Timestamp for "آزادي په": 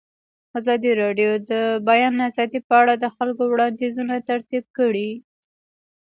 2.29-2.73